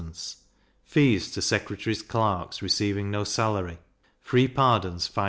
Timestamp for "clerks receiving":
2.01-3.11